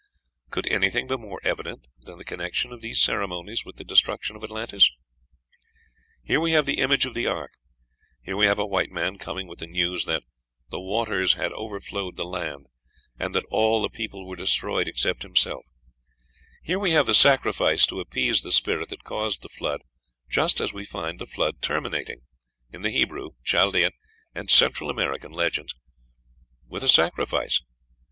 Could 0.49 0.65
anything 0.65 1.05
be 1.05 1.15
more 1.15 1.39
evident 1.43 1.85
than 1.99 2.17
the 2.17 2.25
connection 2.25 2.71
of 2.71 2.81
these 2.81 2.99
ceremonies 2.99 3.63
with 3.63 3.75
the 3.75 3.83
destruction 3.83 4.35
of 4.35 4.43
Atlantis? 4.43 4.89
Here 6.23 6.39
we 6.41 6.53
have 6.53 6.65
the 6.65 6.79
image 6.79 7.05
of 7.05 7.13
the 7.13 7.27
ark; 7.27 7.51
here 8.23 8.35
we 8.35 8.47
have 8.47 8.57
a 8.57 8.65
white 8.65 8.89
man 8.89 9.19
coming 9.19 9.47
with 9.47 9.59
the 9.59 9.67
news 9.67 10.05
that 10.05 10.23
"the 10.71 10.79
waters 10.79 11.33
had 11.33 11.53
overflowed 11.53 12.15
the 12.15 12.25
land," 12.25 12.65
and 13.19 13.35
that 13.35 13.45
all 13.51 13.79
the 13.79 13.91
people 13.91 14.25
were 14.25 14.35
destroyed 14.35 14.87
except 14.87 15.21
himself; 15.21 15.63
here 16.63 16.79
we 16.79 16.89
have 16.89 17.05
the 17.05 17.13
sacrifice 17.13 17.85
to 17.85 17.99
appease 17.99 18.41
the 18.41 18.51
spirit 18.51 18.89
that 18.89 19.03
caused 19.03 19.43
the 19.43 19.49
Flood, 19.49 19.83
just 20.27 20.59
as 20.59 20.73
we 20.73 20.83
find 20.83 21.19
the 21.19 21.27
Flood 21.27 21.61
terminating, 21.61 22.21
in 22.71 22.81
the 22.81 22.89
Hebrew, 22.89 23.33
Chaldean, 23.43 23.91
and 24.33 24.49
Central 24.49 24.89
American 24.89 25.31
legends, 25.31 25.75
with 26.67 26.81
a 26.81 26.89
sacrifice. 26.89 27.61